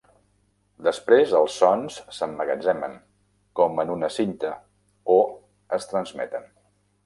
[0.87, 2.97] Després, els sons s'emmagatzemen,
[3.61, 4.53] com en una cinta,
[5.21, 5.23] o
[5.81, 6.53] es transmeten.